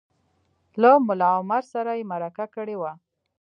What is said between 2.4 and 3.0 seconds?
کړې وه